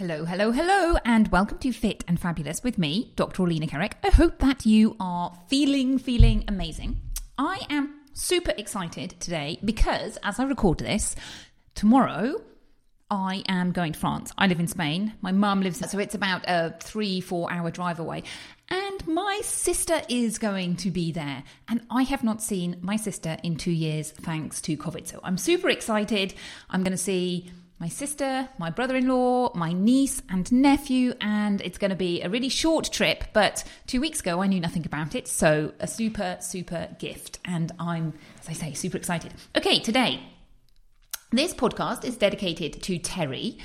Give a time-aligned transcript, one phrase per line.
[0.00, 3.42] Hello, hello, hello, and welcome to Fit and Fabulous with me, Dr.
[3.42, 3.92] Orlena Kerek.
[4.02, 6.98] I hope that you are feeling, feeling amazing.
[7.36, 11.14] I am super excited today because as I record this,
[11.74, 12.40] tomorrow
[13.10, 14.32] I am going to France.
[14.38, 15.12] I live in Spain.
[15.20, 18.22] My mum lives, so it's about a three, four hour drive away.
[18.70, 21.44] And my sister is going to be there.
[21.68, 25.06] And I have not seen my sister in two years thanks to COVID.
[25.08, 26.32] So I'm super excited.
[26.70, 31.14] I'm going to see my sister, my brother in law, my niece, and nephew.
[31.18, 33.24] And it's going to be a really short trip.
[33.32, 35.26] But two weeks ago, I knew nothing about it.
[35.26, 37.38] So, a super, super gift.
[37.46, 39.32] And I'm, as I say, super excited.
[39.56, 40.20] Okay, today,
[41.32, 43.56] this podcast is dedicated to Terry.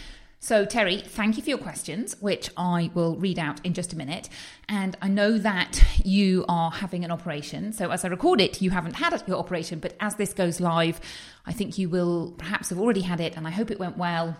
[0.45, 3.97] So, Terry, thank you for your questions, which I will read out in just a
[3.97, 4.29] minute.
[4.69, 7.73] And I know that you are having an operation.
[7.73, 11.01] So, as I record it, you haven't had your operation, but as this goes live,
[11.47, 14.37] I think you will perhaps have already had it, and I hope it went well.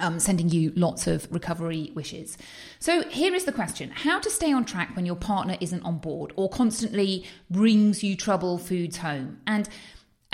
[0.00, 2.36] Um, sending you lots of recovery wishes.
[2.78, 5.96] So, here is the question How to stay on track when your partner isn't on
[5.96, 9.40] board or constantly brings you trouble foods home?
[9.46, 9.66] And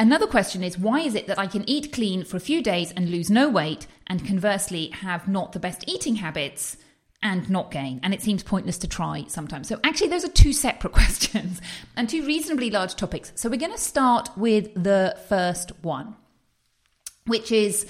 [0.01, 2.91] Another question is why is it that I can eat clean for a few days
[2.91, 6.79] and lose no weight, and conversely have not the best eating habits
[7.23, 8.01] and not gain?
[8.03, 9.69] And it seems pointless to try sometimes.
[9.69, 11.61] So, actually, those are two separate questions
[11.99, 13.31] and two reasonably large topics.
[13.35, 16.17] So, we're going to start with the first one,
[17.27, 17.87] which is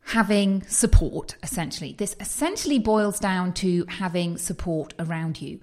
[0.00, 1.96] having support, essentially.
[1.98, 5.58] This essentially boils down to having support around you.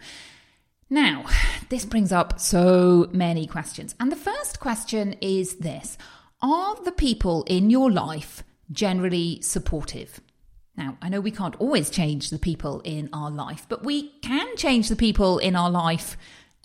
[0.94, 1.24] Now,
[1.69, 3.96] this brings up so many questions.
[3.97, 5.97] And the first question is this
[6.41, 8.44] Are the people in your life
[8.74, 10.19] generally supportive?
[10.75, 14.57] Now, I know we can't always change the people in our life, but we can
[14.57, 16.18] change the people in our life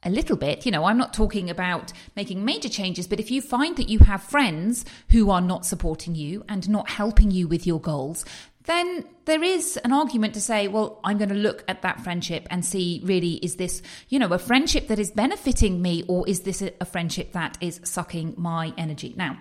[0.03, 0.67] a little bit.
[0.67, 4.01] You know, I'm not talking about making major changes, but if you find that you
[4.01, 8.25] have friends who are not supporting you and not helping you with your goals,
[8.67, 12.47] then there is an argument to say, well, I'm going to look at that friendship
[12.51, 16.41] and see really, is this, you know, a friendship that is benefiting me or is
[16.41, 19.15] this a friendship that is sucking my energy?
[19.17, 19.39] Now,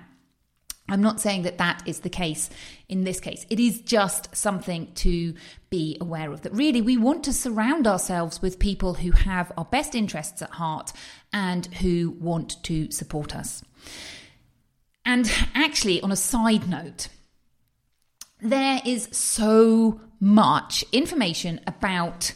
[0.88, 2.50] I'm not saying that that is the case
[2.88, 3.46] in this case.
[3.50, 5.34] It is just something to
[5.72, 9.66] be aware of that really we want to surround ourselves with people who have our
[9.66, 10.94] best interests at heart
[11.34, 13.63] and who want to support us.
[15.06, 17.07] And actually, on a side note,
[18.41, 22.34] there is so much information about,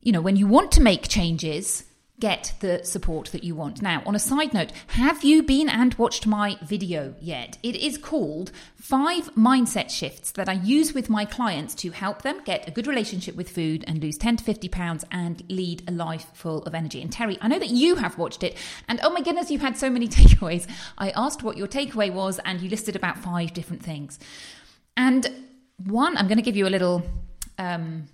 [0.00, 1.84] you know, when you want to make changes,
[2.20, 3.82] get the support that you want.
[3.82, 7.58] Now, on a side note, have you been and watched my video yet?
[7.62, 12.40] It is called Five Mindset Shifts that I use with my clients to help them
[12.44, 15.92] get a good relationship with food and lose 10 to 50 pounds and lead a
[15.92, 17.02] life full of energy.
[17.02, 18.56] And Terry, I know that you have watched it,
[18.88, 20.66] and oh my goodness, you've had so many takeaways.
[20.96, 24.18] I asked what your takeaway was, and you listed about five different things.
[24.96, 25.30] And
[25.76, 27.02] one, I'm going to give you a little
[27.58, 28.04] um,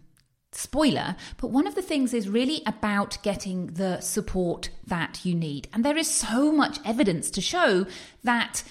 [0.53, 5.69] spoiler, but one of the things is really about getting the support that you need.
[5.73, 7.87] And there is so much evidence to show
[8.25, 8.63] that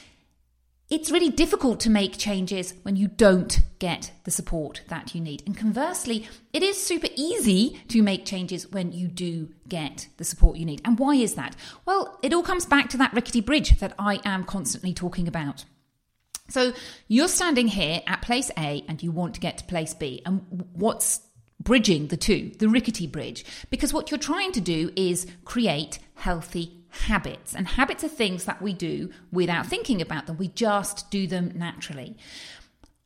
[0.90, 5.44] it's really difficult to make changes when you don't get the support that you need.
[5.46, 10.58] And conversely, it is super easy to make changes when you do get the support
[10.58, 10.82] you need.
[10.84, 11.56] And why is that?
[11.86, 15.64] Well, it all comes back to that rickety bridge that I am constantly talking about.
[16.50, 16.74] So
[17.08, 20.22] you're standing here at place A and you want to get to place B.
[20.26, 21.22] And what's
[21.62, 23.46] bridging the two, the rickety bridge?
[23.70, 27.56] Because what you're trying to do is create healthy habits.
[27.56, 31.52] And habits are things that we do without thinking about them, we just do them
[31.56, 32.18] naturally.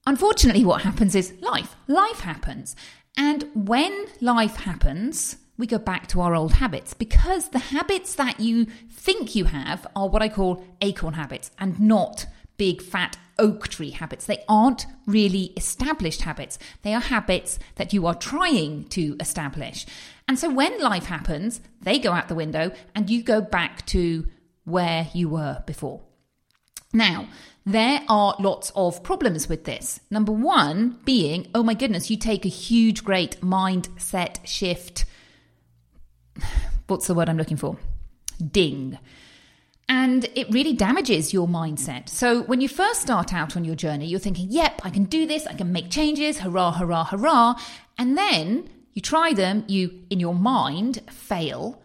[0.06, 1.76] Unfortunately, what happens is life.
[1.88, 2.76] Life happens.
[3.16, 8.40] And when life happens, we go back to our old habits because the habits that
[8.40, 12.26] you think you have are what I call acorn habits and not
[12.58, 14.26] big fat oak tree habits.
[14.26, 16.60] They aren't really established habits.
[16.84, 19.86] They are habits that you are trying to establish.
[20.28, 24.28] And so when life happens, they go out the window and you go back to
[24.64, 26.02] where you were before.
[26.94, 27.28] Now,
[27.66, 30.00] there are lots of problems with this.
[30.12, 35.06] Number one being, oh my goodness, you take a huge, great mindset shift.
[36.88, 37.78] What's the word I'm looking for?
[38.52, 39.00] Ding.
[39.90, 42.08] And it really damages your mindset.
[42.10, 45.26] So when you first start out on your journey, you're thinking, yep, I can do
[45.26, 47.56] this, I can make changes, hurrah, hurrah, hurrah.
[47.98, 51.82] And then you try them, you, in your mind, fail.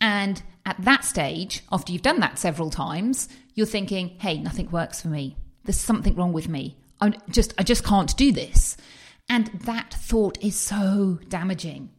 [0.00, 5.00] And at that stage, after you've done that several times, you're thinking, hey, nothing works
[5.00, 5.36] for me.
[5.64, 6.76] There's something wrong with me.
[7.00, 8.76] I just, I just can't do this.
[9.28, 11.90] And that thought is so damaging.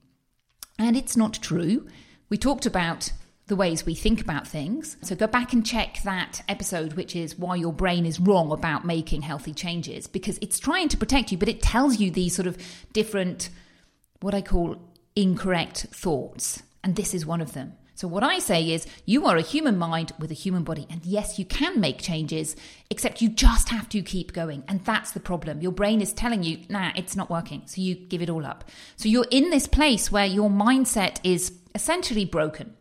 [0.80, 1.88] And it's not true.
[2.30, 3.12] We talked about
[3.48, 4.96] the ways we think about things.
[5.02, 8.86] So go back and check that episode, which is why your brain is wrong about
[8.86, 12.48] making healthy changes, because it's trying to protect you, but it tells you these sort
[12.48, 12.58] of
[12.94, 13.50] different,
[14.22, 14.78] what I call
[15.16, 16.64] incorrect thoughts.
[16.84, 17.74] And this is one of them.
[17.96, 20.88] So, what I say is, you are a human mind with a human body.
[20.90, 22.56] And yes, you can make changes,
[22.90, 24.64] except you just have to keep going.
[24.68, 25.62] And that's the problem.
[25.62, 27.62] Your brain is telling you, nah, it's not working.
[27.68, 28.70] So, you give it all up.
[28.96, 32.76] So, you're in this place where your mindset is essentially broken.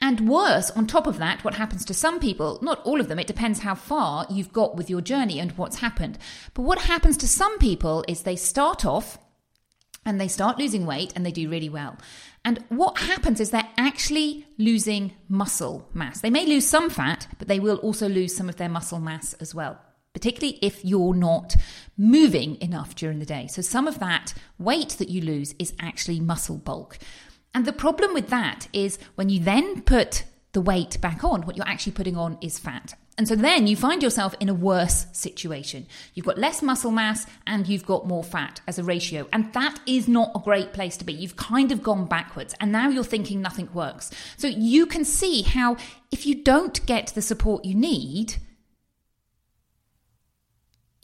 [0.00, 3.18] And worse, on top of that, what happens to some people, not all of them,
[3.18, 6.18] it depends how far you've got with your journey and what's happened.
[6.54, 9.18] But what happens to some people is they start off
[10.04, 11.98] and they start losing weight and they do really well.
[12.44, 16.20] And what happens is they're actually losing muscle mass.
[16.20, 19.34] They may lose some fat, but they will also lose some of their muscle mass
[19.34, 19.80] as well
[20.14, 21.54] particularly if you're not
[21.96, 23.46] moving enough during the day.
[23.46, 26.98] So, some of that weight that you lose is actually muscle bulk.
[27.54, 31.56] And the problem with that is when you then put the weight back on, what
[31.56, 32.94] you're actually putting on is fat.
[33.18, 35.86] And so then you find yourself in a worse situation.
[36.14, 39.26] You've got less muscle mass and you've got more fat as a ratio.
[39.32, 41.12] And that is not a great place to be.
[41.12, 44.12] You've kind of gone backwards and now you're thinking nothing works.
[44.36, 45.76] So you can see how
[46.12, 48.36] if you don't get the support you need,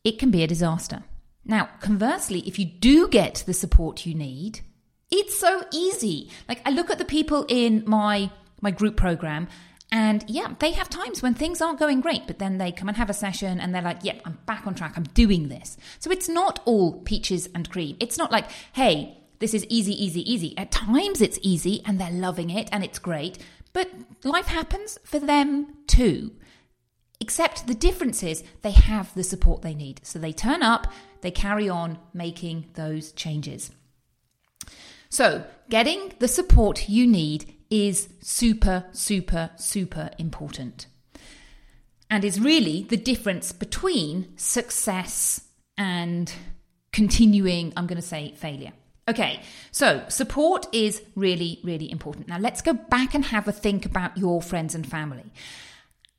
[0.05, 1.03] it can be a disaster.
[1.45, 4.61] Now, conversely, if you do get the support you need,
[5.11, 6.31] it's so easy.
[6.49, 8.31] Like I look at the people in my
[8.61, 9.49] my group program
[9.93, 12.97] and yeah, they have times when things aren't going great, but then they come and
[12.97, 14.95] have a session and they're like, yep, I'm back on track.
[14.97, 15.77] I'm doing this.
[16.01, 17.97] So it's not all peaches and cream.
[18.01, 20.59] It's not like, hey, this is easy, easy, easy.
[20.59, 23.39] At times it's easy and they're loving it and it's great,
[23.73, 23.89] but
[24.25, 26.33] life happens for them too.
[27.21, 30.01] Except the difference is they have the support they need.
[30.03, 33.71] So they turn up, they carry on making those changes.
[35.15, 40.89] So, getting the support you need is super, super, super important.
[42.11, 45.41] And is really the difference between success
[45.79, 46.35] and
[46.91, 48.73] continuing, I'm going to say, failure.
[49.07, 49.41] Okay,
[49.71, 52.27] so support is really, really important.
[52.27, 55.31] Now let's go back and have a think about your friends and family.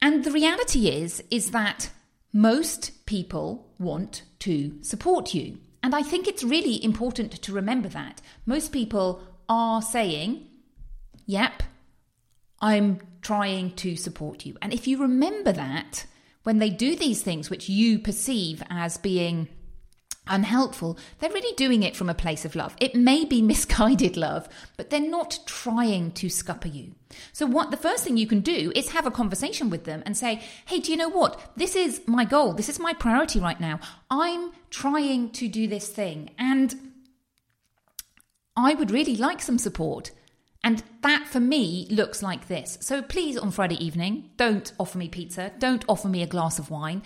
[0.01, 1.89] And the reality is, is that
[2.31, 5.57] most people want to support you.
[5.85, 8.19] And I think it's really important to remember that.
[8.47, 10.47] Most people are saying,
[11.27, 11.61] Yep,
[12.59, 14.57] I'm trying to support you.
[14.63, 16.07] And if you remember that,
[16.41, 19.47] when they do these things which you perceive as being
[20.27, 22.75] unhelpful, they're really doing it from a place of love.
[22.79, 26.95] It may be misguided love, but they're not trying to scupper you.
[27.31, 30.17] So what the first thing you can do is have a conversation with them and
[30.17, 31.39] say, "Hey, do you know what?
[31.55, 32.53] This is my goal.
[32.53, 33.79] This is my priority right now.
[34.09, 36.75] I'm trying to do this thing and
[38.57, 40.11] I would really like some support."
[40.63, 42.79] And that for me looks like this.
[42.81, 46.71] So please, on Friday evening, don't offer me pizza, don't offer me a glass of
[46.71, 47.03] wine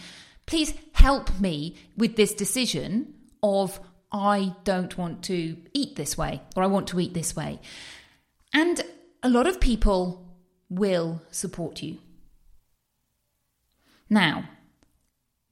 [0.50, 3.14] please help me with this decision
[3.44, 3.80] of
[4.12, 7.60] I don't want to eat this way or I want to eat this way.
[8.52, 8.82] And
[9.22, 10.28] a lot of people
[10.68, 12.00] will support you.
[14.10, 14.50] Now,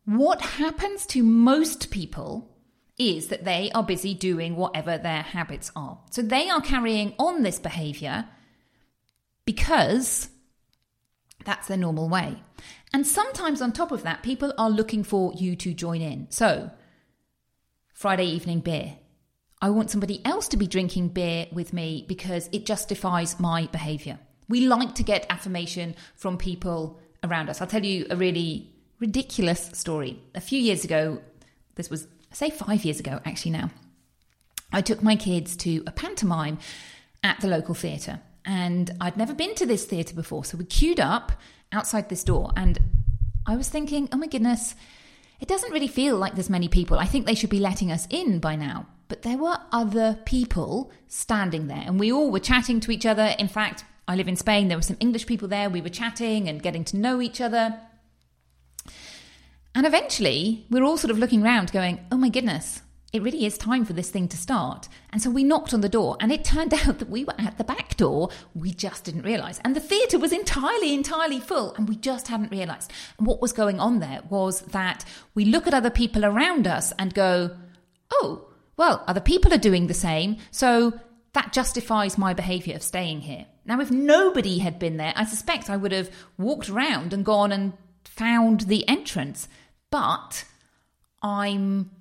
[0.03, 2.57] what happens to most people
[2.97, 5.99] is that they are busy doing whatever their habits are.
[6.09, 8.25] So they are carrying on this behavior
[9.45, 10.29] because
[11.47, 12.43] that's their normal way.
[12.93, 16.27] And sometimes on top of that, people are looking for you to join in.
[16.29, 16.69] So,
[17.93, 18.97] Friday evening beer.
[19.61, 24.19] I want somebody else to be drinking beer with me because it justifies my behavior.
[24.49, 27.61] We like to get affirmation from people around us.
[27.61, 30.21] I'll tell you a really ridiculous story.
[30.35, 31.21] A few years ago,
[31.75, 33.71] this was, say, five years ago, actually, now,
[34.73, 36.59] I took my kids to a pantomime
[37.23, 38.19] at the local theatre.
[38.47, 40.45] And I'd never been to this theatre before.
[40.45, 41.33] So we queued up
[41.73, 42.51] outside this door.
[42.55, 42.79] And
[43.45, 44.73] I was thinking, oh my goodness,
[45.41, 46.97] it doesn't really feel like there's many people.
[46.97, 48.87] I think they should be letting us in by now.
[49.09, 53.35] But there were other people standing there, and we all were chatting to each other.
[53.37, 54.67] In fact, I live in Spain.
[54.67, 55.69] There were some English people there.
[55.69, 57.79] We were chatting and getting to know each other.
[59.75, 62.81] And eventually, we we're all sort of looking around, going, oh my goodness,
[63.13, 64.89] it really is time for this thing to start.
[65.11, 67.57] And so we knocked on the door, and it turned out that we were at
[67.57, 68.29] the back door.
[68.53, 69.59] We just didn't realize.
[69.63, 72.91] And the theatre was entirely, entirely full, and we just hadn't realized.
[73.17, 76.91] And what was going on there was that we look at other people around us
[76.99, 77.55] and go,
[78.11, 80.37] oh, well, other people are doing the same.
[80.51, 80.99] So
[81.33, 83.45] that justifies my behavior of staying here.
[83.65, 87.51] Now, if nobody had been there, I suspect I would have walked around and gone
[87.51, 87.73] and
[88.05, 89.47] found the entrance.
[89.91, 90.45] But
[91.21, 91.91] I'm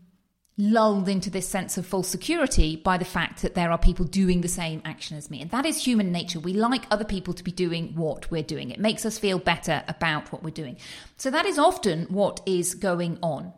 [0.58, 4.40] lulled into this sense of false security by the fact that there are people doing
[4.40, 5.42] the same action as me.
[5.42, 6.40] And that is human nature.
[6.40, 9.84] We like other people to be doing what we're doing, it makes us feel better
[9.86, 10.78] about what we're doing.
[11.18, 13.52] So that is often what is going on.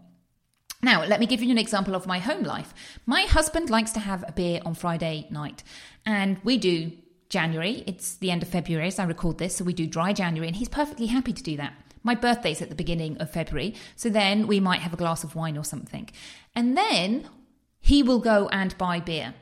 [0.81, 2.73] Now, let me give you an example of my home life.
[3.05, 5.65] My husband likes to have a beer on Friday night,
[6.07, 6.93] and we do
[7.29, 7.83] January.
[7.87, 10.57] It's the end of February as I record this, so we do dry January, and
[10.57, 11.75] he's perfectly happy to do that.
[12.03, 15.35] My birthday's at the beginning of February, so then we might have a glass of
[15.35, 16.09] wine or something.
[16.55, 17.29] And then
[17.81, 19.35] he will go and buy beer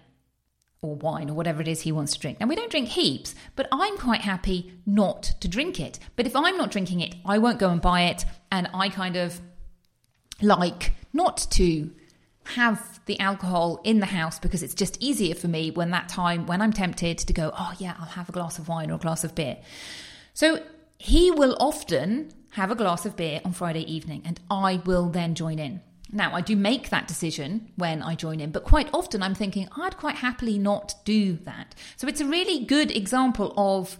[0.82, 2.40] or wine or whatever it is he wants to drink.
[2.40, 5.98] Now, we don't drink heaps, but I'm quite happy not to drink it.
[6.16, 8.24] But if I'm not drinking it, I won't go and buy it.
[8.52, 9.40] And I kind of
[10.40, 11.90] like not to
[12.44, 16.46] have the alcohol in the house because it's just easier for me when that time
[16.46, 18.98] when I'm tempted to go, oh, yeah, I'll have a glass of wine or a
[18.98, 19.56] glass of beer.
[20.34, 20.62] So
[20.98, 25.34] he will often have a glass of beer on Friday evening, and I will then
[25.34, 25.82] join in.
[26.10, 29.68] Now, I do make that decision when I join in, but quite often I'm thinking
[29.76, 31.74] I'd quite happily not do that.
[31.98, 33.98] So it's a really good example of,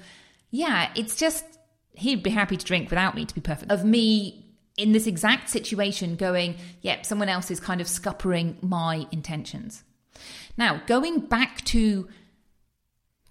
[0.51, 1.45] yeah, it's just
[1.93, 4.47] he'd be happy to drink without me, to be perfect, of me
[4.79, 9.85] in this exact situation going, yep, someone else is kind of scuppering my intentions.
[10.57, 12.09] Now, going back to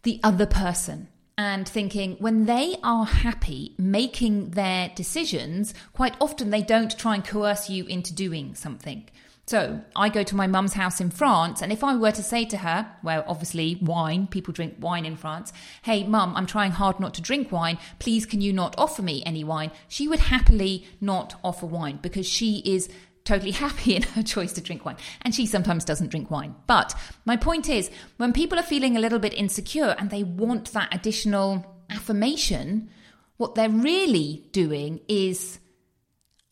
[0.03, 6.61] the other person and thinking when they are happy making their decisions, quite often they
[6.61, 9.05] don't try and coerce you into doing something.
[9.47, 12.45] So I go to my mum's house in France, and if I were to say
[12.45, 16.99] to her, well, obviously wine, people drink wine in France, hey, mum, I'm trying hard
[16.99, 19.69] not to drink wine, please can you not offer me any wine?
[19.87, 22.89] She would happily not offer wine because she is
[23.25, 24.97] totally happy in her choice to drink wine.
[25.23, 26.55] And she sometimes doesn't drink wine.
[26.67, 30.71] But my point is, when people are feeling a little bit insecure and they want
[30.71, 32.89] that additional affirmation,
[33.37, 35.59] what they're really doing is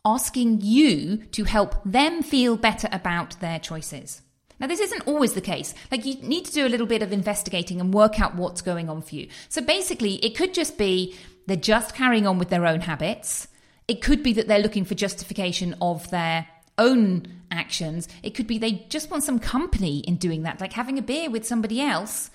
[0.05, 4.21] asking you to help them feel better about their choices.
[4.59, 5.73] Now, this isn't always the case.
[5.91, 8.89] Like, you need to do a little bit of investigating and work out what's going
[8.89, 9.29] on for you.
[9.49, 11.15] So, basically, it could just be
[11.47, 13.47] they're just carrying on with their own habits.
[13.87, 18.07] It could be that they're looking for justification of their own actions.
[18.21, 21.29] It could be they just want some company in doing that, like having a beer
[21.29, 22.31] with somebody else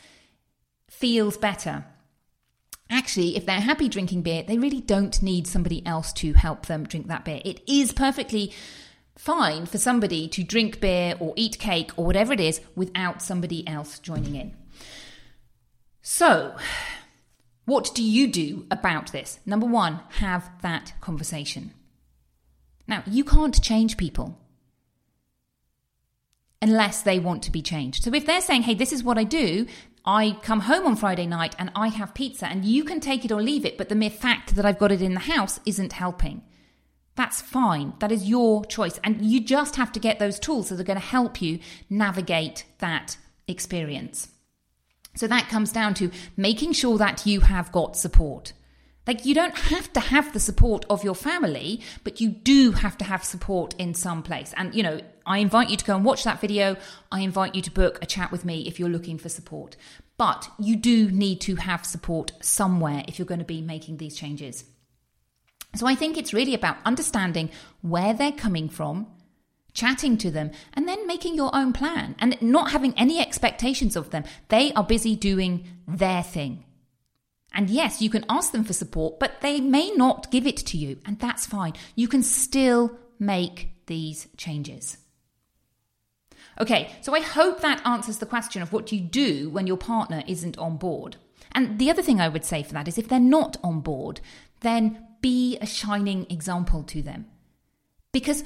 [0.89, 1.85] feels better.
[2.91, 6.85] Actually, if they're happy drinking beer, they really don't need somebody else to help them
[6.85, 7.43] drink that beer.
[7.45, 8.53] It is perfectly
[9.17, 13.67] fine for somebody to drink beer or eat cake or whatever it is without somebody
[13.69, 14.57] else joining in.
[16.01, 16.57] So,
[17.67, 19.41] what do you do about this?
[19.45, 21.75] Number one, have that conversation.
[22.89, 24.39] Now, you can't change people
[26.61, 28.03] unless they want to be changed.
[28.03, 29.67] So if they're saying, hey, this is what I do,
[30.05, 33.31] I come home on Friday night and I have pizza and you can take it
[33.31, 35.93] or leave it, but the mere fact that I've got it in the house isn't
[35.93, 36.43] helping.
[37.15, 37.93] That's fine.
[37.99, 38.99] That is your choice.
[39.05, 41.59] And you just have to get those tools that are going to help you
[41.91, 43.17] navigate that
[43.47, 44.29] experience.
[45.15, 48.53] So that comes down to making sure that you have got support.
[49.09, 52.99] Like, you don't have to have the support of your family, but you do have
[52.99, 54.53] to have support in some place.
[54.55, 56.77] And, you know, I invite you to go and watch that video.
[57.11, 59.77] I invite you to book a chat with me if you're looking for support.
[60.19, 64.15] But you do need to have support somewhere if you're going to be making these
[64.15, 64.65] changes.
[65.75, 67.49] So I think it's really about understanding
[67.81, 69.07] where they're coming from,
[69.73, 74.11] chatting to them, and then making your own plan and not having any expectations of
[74.11, 74.25] them.
[74.49, 76.67] They are busy doing their thing.
[77.53, 80.77] And yes, you can ask them for support, but they may not give it to
[80.77, 81.73] you, and that's fine.
[81.95, 84.99] You can still make these changes.
[86.61, 90.23] Okay, so I hope that answers the question of what you do when your partner
[90.27, 91.17] isn't on board.
[91.53, 94.21] and the other thing I would say for that is if they're not on board,
[94.61, 97.27] then be a shining example to them.
[98.13, 98.45] Because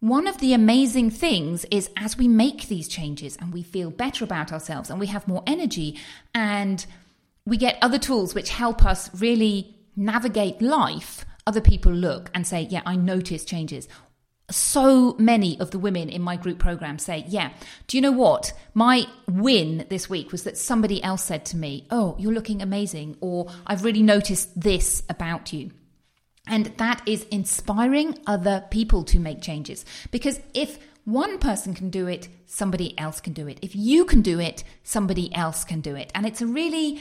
[0.00, 4.24] one of the amazing things is as we make these changes and we feel better
[4.24, 5.98] about ourselves and we have more energy
[6.34, 6.86] and
[7.46, 12.62] we get other tools which help us really navigate life, other people look and say,
[12.62, 13.88] Yeah, I notice changes.
[14.50, 17.52] So many of the women in my group program say, Yeah,
[17.86, 18.52] do you know what?
[18.74, 23.16] My win this week was that somebody else said to me, Oh, you're looking amazing,
[23.20, 25.70] or I've really noticed this about you.
[26.48, 29.84] And that is inspiring other people to make changes.
[30.12, 33.58] Because if one person can do it, somebody else can do it.
[33.62, 36.10] If you can do it, somebody else can do it.
[36.14, 37.00] And it's a really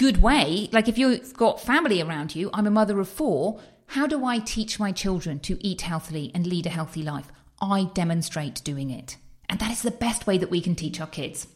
[0.00, 0.66] good way.
[0.72, 3.60] Like if you've got family around you, I'm a mother of four.
[3.88, 7.30] How do I teach my children to eat healthily and lead a healthy life?
[7.60, 9.18] I demonstrate doing it.
[9.50, 11.48] And that is the best way that we can teach our kids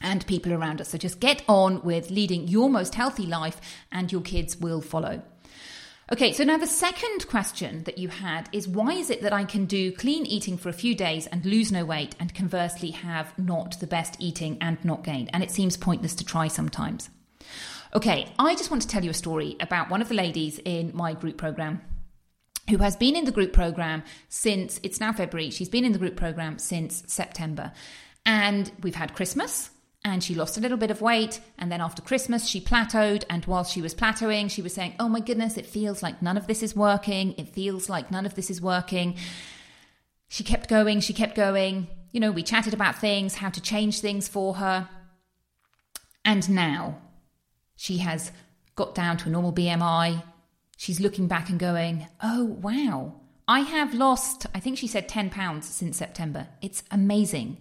[0.00, 0.88] and people around us.
[0.88, 3.60] So just get on with leading your most healthy life,
[3.92, 5.20] and your kids will follow.
[6.10, 9.44] Okay, so now the second question that you had is why is it that I
[9.44, 13.38] can do clean eating for a few days and lose no weight and conversely have
[13.38, 15.28] not the best eating and not gain?
[15.34, 17.10] And it seems pointless to try sometimes.
[17.96, 20.94] Okay, I just want to tell you a story about one of the ladies in
[20.94, 21.80] my group program
[22.68, 25.48] who has been in the group program since it's now February.
[25.48, 27.72] She's been in the group program since September.
[28.26, 29.70] And we've had Christmas,
[30.04, 31.40] and she lost a little bit of weight.
[31.58, 33.24] And then after Christmas, she plateaued.
[33.30, 36.36] And while she was plateauing, she was saying, Oh my goodness, it feels like none
[36.36, 37.34] of this is working.
[37.38, 39.16] It feels like none of this is working.
[40.28, 41.86] She kept going, she kept going.
[42.12, 44.90] You know, we chatted about things, how to change things for her.
[46.22, 46.98] And now
[47.78, 48.32] she has
[48.74, 50.24] got down to a normal BMI.
[50.76, 53.14] She's looking back and going, Oh, wow.
[53.46, 56.48] I have lost, I think she said 10 pounds since September.
[56.60, 57.56] It's amazing.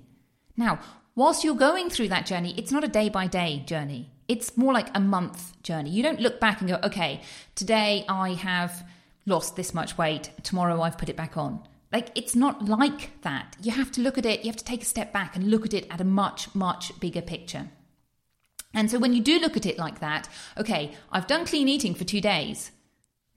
[0.57, 0.79] Now,
[1.15, 4.09] whilst you're going through that journey, it's not a day by day journey.
[4.27, 5.91] It's more like a month journey.
[5.91, 7.21] You don't look back and go, okay,
[7.53, 8.83] today I have
[9.27, 11.61] lost this much weight, tomorrow I've put it back on.
[11.93, 13.55] Like, it's not like that.
[13.61, 15.65] You have to look at it, you have to take a step back and look
[15.65, 17.69] at it at a much, much bigger picture.
[18.73, 21.95] And so when you do look at it like that, okay, I've done clean eating
[21.95, 22.71] for two days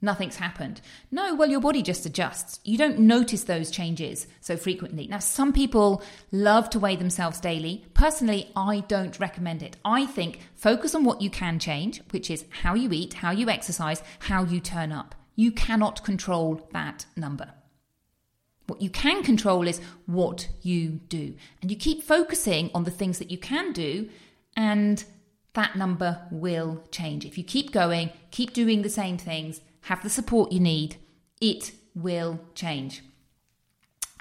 [0.03, 0.81] nothing's happened.
[1.11, 2.61] No, well, your body just adjusts.
[2.64, 5.07] You don't notice those changes so frequently.
[5.07, 7.85] Now, some people love to weigh themselves daily.
[7.95, 9.77] Personally, I don't recommend it.
[9.85, 13.49] I think focus on what you can change, which is how you eat, how you
[13.49, 15.14] exercise, how you turn up.
[15.37, 17.53] You cannot control that number.
[18.66, 21.35] What you can control is what you do.
[21.61, 24.09] And you keep focusing on the things that you can do,
[24.57, 25.05] and
[25.55, 27.25] that number will change.
[27.25, 30.97] If you keep going, keep doing the same things, have the support you need,
[31.41, 33.03] it will change.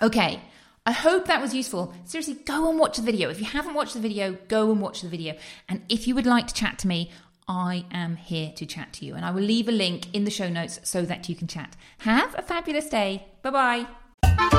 [0.02, 0.42] Okay,
[0.86, 1.94] I hope that was useful.
[2.06, 3.30] Seriously, go and watch the video.
[3.30, 5.36] If you haven't watched the video, go and watch the video.
[5.68, 7.12] And if you would like to chat to me,
[7.48, 9.15] I am here to chat to you.
[9.15, 11.76] And I will leave a link in the show notes so that you can chat.
[12.00, 13.26] Have a fabulous day.
[13.42, 13.86] Bye
[14.24, 14.59] bye.